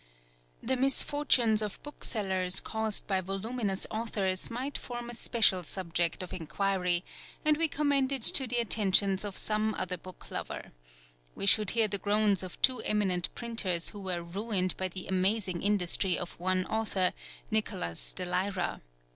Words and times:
The 0.63 0.75
misfortunes 0.75 1.61
of 1.61 1.79
booksellers 1.83 2.59
caused 2.59 3.05
by 3.05 3.21
voluminous 3.21 3.85
authors 3.91 4.49
might 4.49 4.75
form 4.75 5.11
a 5.11 5.13
special 5.13 5.61
subject 5.61 6.23
of 6.23 6.33
inquiry, 6.33 7.05
and 7.45 7.55
we 7.55 7.67
commend 7.67 8.11
it 8.11 8.23
to 8.23 8.47
the 8.47 8.57
attentions 8.57 9.23
of 9.23 9.37
some 9.37 9.75
other 9.75 9.97
Book 9.97 10.31
lover. 10.31 10.71
We 11.35 11.45
should 11.45 11.69
hear 11.77 11.87
the 11.87 11.99
groans 11.99 12.41
of 12.41 12.59
two 12.63 12.79
eminent 12.81 13.29
printers 13.35 13.89
who 13.89 14.01
were 14.01 14.23
ruined 14.23 14.75
by 14.75 14.87
the 14.87 15.05
amazing 15.05 15.61
industry 15.61 16.17
of 16.17 16.31
one 16.39 16.65
author, 16.65 17.11
Nicholas 17.51 18.11
de 18.11 18.25
Lyra. 18.25 18.81